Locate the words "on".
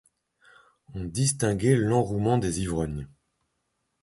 0.95-1.03